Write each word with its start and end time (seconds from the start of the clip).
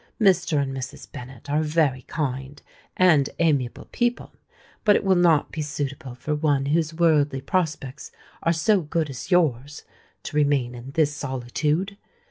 Mr. 0.19 0.59
and 0.59 0.75
Mrs. 0.75 1.11
Bennet 1.11 1.47
are 1.47 1.61
very 1.61 2.01
kind 2.01 2.59
and 2.97 3.29
amiable 3.37 3.87
people; 3.91 4.31
but 4.83 4.95
it 4.95 5.03
will 5.03 5.13
not 5.15 5.51
be 5.51 5.61
suitable 5.61 6.15
for 6.15 6.33
one 6.33 6.65
whose 6.65 6.91
worldly 6.91 7.39
prospects 7.39 8.11
are 8.41 8.51
so 8.51 8.81
good 8.81 9.11
as 9.11 9.29
yours, 9.29 9.83
to 10.23 10.35
remain 10.35 10.73
in 10.73 10.89
this 10.95 11.13
solitude. 11.15 11.97